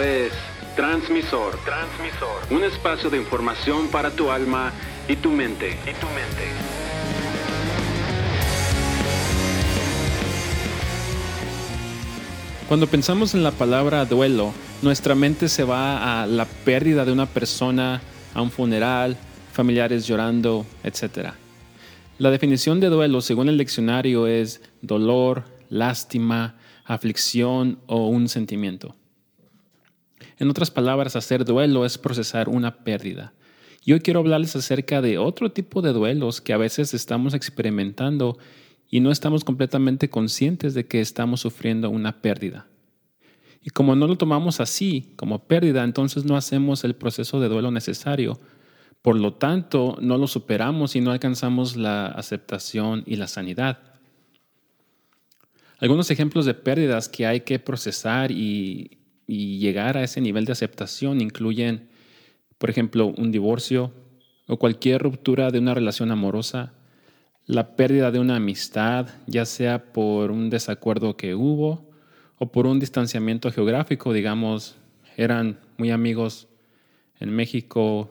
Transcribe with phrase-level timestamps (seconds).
[0.00, 0.32] Es
[0.76, 1.58] Transmisor.
[1.64, 2.40] Transmisor.
[2.50, 4.72] Un espacio de información para tu alma
[5.06, 5.76] y tu mente.
[5.82, 6.48] Y tu mente.
[12.68, 17.26] Cuando pensamos en la palabra duelo, nuestra mente se va a la pérdida de una
[17.26, 18.00] persona,
[18.32, 19.18] a un funeral,
[19.52, 21.32] familiares llorando, etc.
[22.16, 26.54] La definición de duelo, según el diccionario, es dolor, lástima,
[26.86, 28.96] aflicción o un sentimiento.
[30.42, 33.32] En otras palabras, hacer duelo es procesar una pérdida.
[33.84, 38.38] Y hoy quiero hablarles acerca de otro tipo de duelos que a veces estamos experimentando
[38.90, 42.66] y no estamos completamente conscientes de que estamos sufriendo una pérdida.
[43.62, 47.70] Y como no lo tomamos así, como pérdida, entonces no hacemos el proceso de duelo
[47.70, 48.40] necesario.
[49.00, 53.78] Por lo tanto, no lo superamos y no alcanzamos la aceptación y la sanidad.
[55.78, 59.01] Algunos ejemplos de pérdidas que hay que procesar y,
[59.58, 61.88] llegar a ese nivel de aceptación incluyen,
[62.58, 63.92] por ejemplo, un divorcio
[64.46, 66.74] o cualquier ruptura de una relación amorosa,
[67.46, 71.90] la pérdida de una amistad, ya sea por un desacuerdo que hubo
[72.38, 74.76] o por un distanciamiento geográfico, digamos,
[75.16, 76.48] eran muy amigos
[77.20, 78.10] en México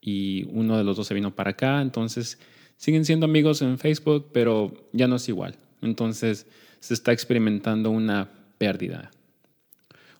[0.00, 2.38] y uno de los dos se vino para acá, entonces
[2.76, 5.56] siguen siendo amigos en Facebook, pero ya no es igual.
[5.82, 6.46] Entonces,
[6.80, 9.10] se está experimentando una pérdida.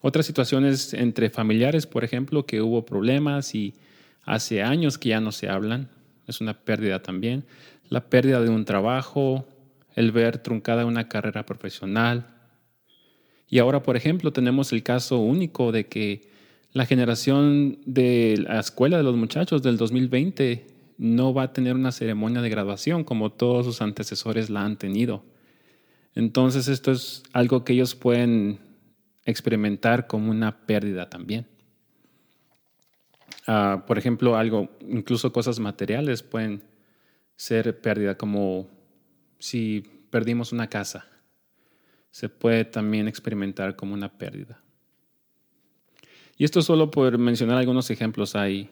[0.03, 3.75] Otras situaciones entre familiares, por ejemplo, que hubo problemas y
[4.25, 5.89] hace años que ya no se hablan,
[6.27, 7.45] es una pérdida también.
[7.89, 9.47] La pérdida de un trabajo,
[9.95, 12.27] el ver truncada una carrera profesional.
[13.49, 16.31] Y ahora, por ejemplo, tenemos el caso único de que
[16.73, 20.67] la generación de la escuela de los muchachos del 2020
[20.99, 25.23] no va a tener una ceremonia de graduación como todos sus antecesores la han tenido.
[26.15, 28.59] Entonces esto es algo que ellos pueden
[29.25, 31.47] experimentar como una pérdida también.
[33.47, 36.63] Ah, por ejemplo, algo, incluso cosas materiales pueden
[37.37, 38.69] ser pérdida, como
[39.39, 41.07] si perdimos una casa,
[42.11, 44.63] se puede también experimentar como una pérdida.
[46.37, 48.71] Y esto solo por mencionar algunos ejemplos, hay,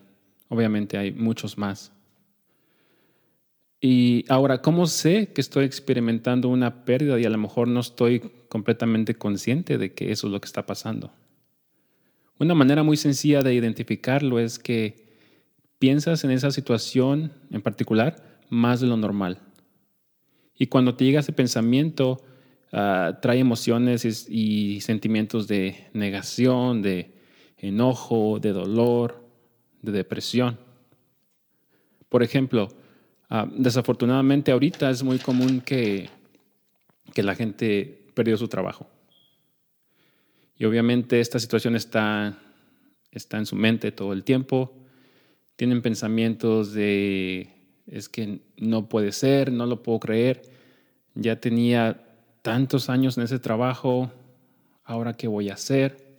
[0.49, 1.93] obviamente hay muchos más.
[3.81, 8.21] Y ahora, ¿cómo sé que estoy experimentando una pérdida y a lo mejor no estoy
[8.49, 11.13] completamente consciente de que eso es lo que está pasando?
[12.39, 15.09] Una manera muy sencilla de identificarlo es que
[15.79, 19.39] piensas en esa situación en particular más de lo normal.
[20.59, 22.23] Y cuando te llega ese pensamiento,
[22.73, 27.15] ah, trae emociones y sentimientos de negación, de
[27.57, 29.25] enojo, de dolor,
[29.81, 30.59] de depresión.
[32.11, 32.69] Por ejemplo,
[33.33, 36.11] Ah, desafortunadamente ahorita es muy común que,
[37.15, 38.89] que la gente perdió su trabajo.
[40.57, 42.37] Y obviamente esta situación está,
[43.13, 44.75] está en su mente todo el tiempo.
[45.55, 47.49] Tienen pensamientos de,
[47.87, 50.43] es que no puede ser, no lo puedo creer.
[51.15, 52.03] Ya tenía
[52.43, 54.11] tantos años en ese trabajo,
[54.83, 56.19] ahora qué voy a hacer.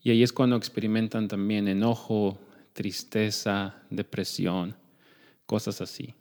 [0.00, 2.38] Y ahí es cuando experimentan también enojo,
[2.72, 4.74] tristeza, depresión,
[5.44, 6.14] cosas así.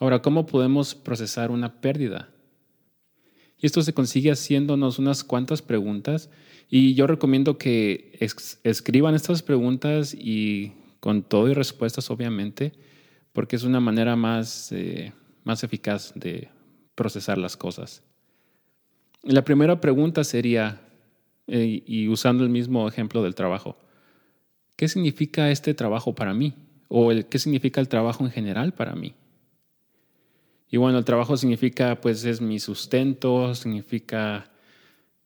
[0.00, 2.30] Ahora, ¿cómo podemos procesar una pérdida?
[3.58, 6.30] Y esto se consigue haciéndonos unas cuantas preguntas
[6.70, 8.16] y yo recomiendo que
[8.64, 12.72] escriban estas preguntas y con todo y respuestas, obviamente,
[13.34, 15.12] porque es una manera más, eh,
[15.44, 16.48] más eficaz de
[16.94, 18.02] procesar las cosas.
[19.22, 20.80] La primera pregunta sería,
[21.46, 23.76] eh, y usando el mismo ejemplo del trabajo,
[24.76, 26.54] ¿qué significa este trabajo para mí?
[26.88, 29.14] ¿O el, qué significa el trabajo en general para mí?
[30.70, 34.52] Y bueno, el trabajo significa, pues es mi sustento, significa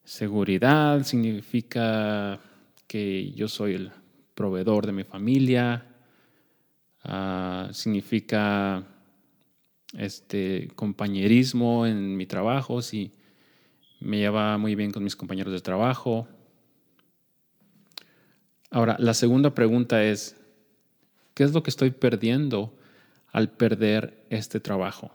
[0.03, 2.41] seguridad, significa
[2.87, 3.93] que yo soy el
[4.35, 5.87] proveedor de mi familia,
[7.03, 8.87] ah, significa
[9.93, 13.13] este compañerismo en mi trabajo, si
[14.01, 16.27] me lleva muy bien con mis compañeros de trabajo.
[18.71, 20.37] Ahora, la segunda pregunta es,
[21.35, 22.75] ¿qué es lo que estoy perdiendo
[23.31, 25.13] al perder este trabajo?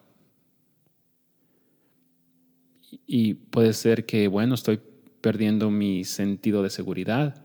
[3.06, 4.80] Y puede ser que, bueno, estoy
[5.22, 7.44] perdiendo mi sentido de seguridad.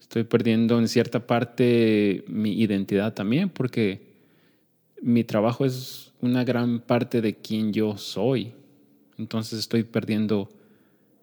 [0.00, 4.10] Estoy perdiendo en cierta parte mi identidad también, porque
[5.00, 8.52] mi trabajo es una gran parte de quien yo soy.
[9.18, 10.48] Entonces estoy perdiendo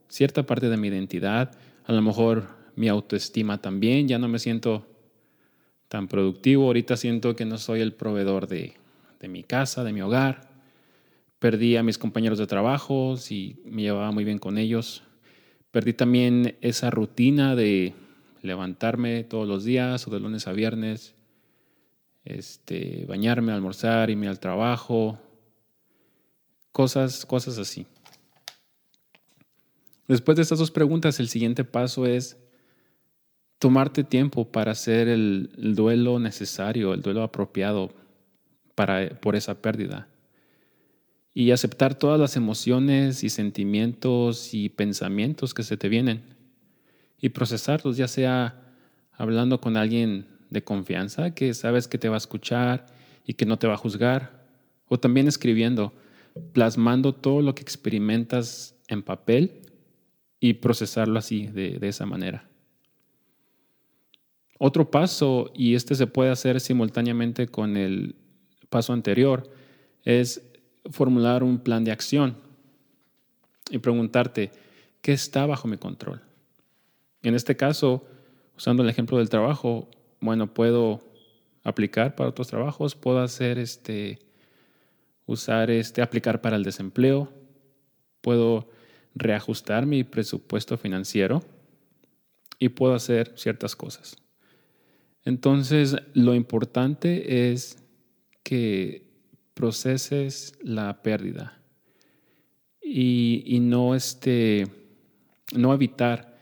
[0.07, 1.51] cierta parte de mi identidad,
[1.85, 4.85] a lo mejor mi autoestima también, ya no me siento
[5.87, 8.73] tan productivo, ahorita siento que no soy el proveedor de,
[9.19, 10.46] de mi casa, de mi hogar.
[11.39, 15.03] Perdí a mis compañeros de trabajo y me llevaba muy bien con ellos.
[15.71, 17.93] Perdí también esa rutina de
[18.41, 21.15] levantarme todos los días o de lunes a viernes,
[22.23, 25.19] este, bañarme, almorzar, irme al trabajo,
[26.71, 27.85] cosas, cosas así.
[30.07, 32.37] Después de estas dos preguntas, el siguiente paso es
[33.59, 37.91] tomarte tiempo para hacer el, duelo necesario, el duelo apropiado
[38.75, 40.07] para, por esa pérdida.
[41.39, 46.23] Y aceptar todas las emociones y sentimientos y pensamientos que se te vienen.
[47.21, 48.59] Y procesarlos, ya sea
[49.11, 52.87] hablando con alguien de confianza que sabes que te va a escuchar
[53.23, 54.47] y que no te va a juzgar.
[54.87, 55.93] O también escribiendo,
[56.53, 59.61] plasmando todo lo que experimentas en papel
[60.39, 62.49] y procesarlo así, de, de esa manera.
[64.57, 68.15] Otro paso, y este se puede hacer simultáneamente con el
[68.71, 69.47] paso anterior,
[70.03, 70.46] es
[70.91, 72.37] formular un plan de acción
[73.69, 74.51] y preguntarte,
[75.01, 76.21] ¿qué está bajo mi control?
[77.21, 78.05] En este caso,
[78.55, 79.89] usando el ejemplo del trabajo,
[80.19, 81.01] bueno, puedo
[81.63, 84.19] aplicar para otros trabajos, puedo hacer este,
[85.25, 87.31] usar este, aplicar para el desempleo,
[88.21, 88.69] puedo
[89.15, 91.43] reajustar mi presupuesto financiero
[92.59, 94.17] y puedo hacer ciertas cosas.
[95.23, 97.83] Entonces, lo importante es
[98.43, 99.06] que
[99.57, 101.57] proceses la pérdida
[102.79, 104.67] y, no, este,
[105.51, 106.37] no evitar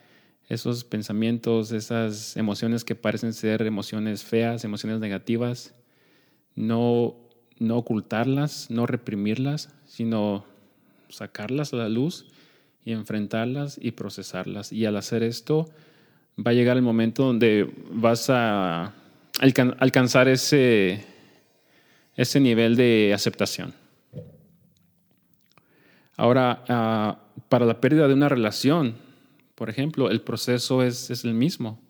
[0.50, 5.74] esos pensamientos, esas emociones que parecen ser emociones feas, emociones negativas,
[6.56, 7.16] no,
[7.58, 10.46] no ocultarlas, no reprimirlas, sino
[11.08, 12.28] sacarlas a la luz
[12.84, 14.74] y enfrentarlas y procesarlas.
[14.74, 15.70] Y al hacer esto,
[16.38, 18.94] va a llegar el momento donde vas a
[19.40, 21.15] alcanzar ese,
[22.16, 23.74] ese nivel de aceptación.
[26.18, 27.20] Ahora, ah,
[27.50, 28.96] para la pérdida de una relación,
[29.56, 31.82] por ejemplo, el proceso es, es el mismo.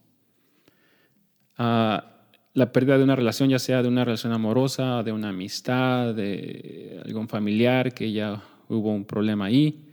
[1.58, 2.12] Ah,
[2.54, 7.02] la pérdida de una relación, ya sea de una relación amorosa, de una amistad, de
[7.06, 9.86] algún familiar que ya hubo un problema ahí.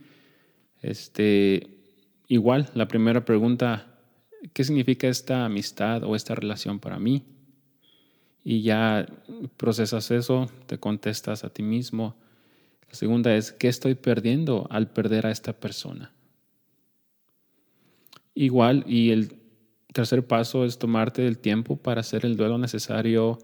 [0.81, 1.67] Este,
[2.27, 3.93] igual, la primera pregunta
[4.51, 7.23] ¿qué significa esta amistad o esta relación para mí?
[8.43, 9.05] Y ya
[9.57, 12.15] procesas eso, te contestas a ti mismo.
[12.89, 16.11] La segunda es, ¿qué estoy perdiendo al perder a esta persona?
[18.35, 19.39] Igual, y el
[19.93, 23.39] tercer paso es tomarte el tiempo para hacer el duelo necesario,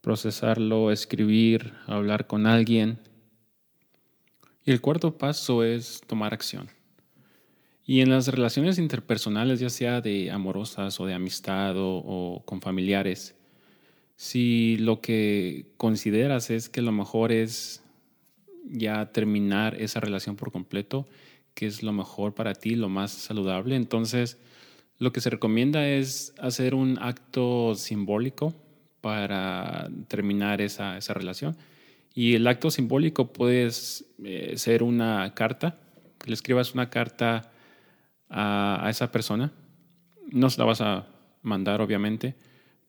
[0.00, 2.98] procesarlo, escribir, hablar con alguien.
[4.64, 6.68] Y el cuarto paso es tomar acción.
[7.84, 13.34] Y en las relaciones interpersonales, ya sea de amorosas o de amistad o, con familiares,
[14.22, 17.82] si lo que consideras es que lo mejor es
[18.62, 21.08] ya terminar esa relación por completo,
[21.54, 24.38] que es lo mejor para ti, lo más saludable, entonces
[24.98, 28.54] lo que se recomienda es hacer un acto simbólico
[29.00, 31.56] para terminar esa, esa relación.
[32.14, 33.68] Y el acto simbólico puede
[34.22, 35.80] eh, ser una carta,
[36.20, 37.50] que le escribas una carta
[38.30, 39.50] a, esa persona.
[40.30, 41.08] No se la vas a
[41.42, 42.36] mandar, obviamente,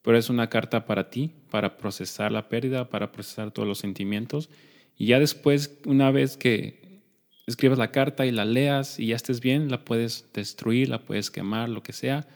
[0.04, 4.50] pero es una carta para ti, para procesar la pérdida, para procesar todos los sentimientos.
[4.98, 7.02] Y ya después, una vez que
[7.48, 11.32] escribas la carta y la leas y ya estés bien, la puedes destruir, la puedes
[11.32, 12.28] quemar, lo que sea.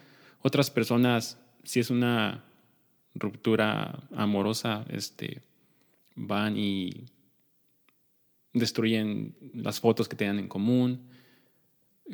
[0.42, 2.46] Otras personas, si es una
[3.14, 5.42] ruptura amorosa, este,
[6.16, 7.06] van y
[8.54, 11.10] destruyen las fotos que tengan en común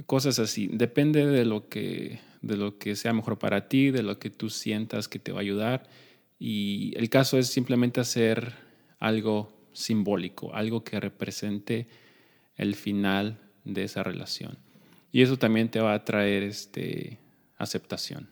[0.06, 0.70] cosas así.
[0.72, 4.50] Depende de lo que de lo que sea mejor para ti, de lo que tú
[4.50, 5.90] sientas que te va a ayudar.
[6.38, 8.54] Y el caso es simplemente hacer
[9.00, 11.88] algo simbólico, algo que represente
[12.58, 14.58] el final de esa relación.
[15.14, 17.18] Y eso también te va a traer este,
[17.58, 18.28] aceptación.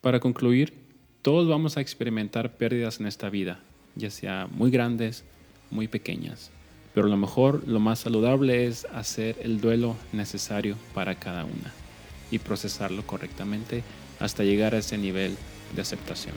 [0.00, 0.72] Para concluir,
[1.20, 3.60] todos vamos a experimentar pérdidas en esta vida,
[3.96, 5.24] ya sea muy grandes,
[5.70, 6.50] muy pequeñas.
[6.94, 11.72] Pero lo mejor, lo más saludable es hacer el duelo necesario para cada una
[12.30, 13.82] y procesarlo correctamente
[14.20, 15.36] hasta llegar a ese nivel
[15.74, 16.34] de aceptación.